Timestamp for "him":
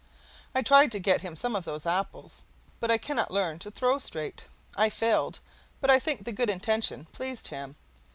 1.21-1.35, 7.49-7.75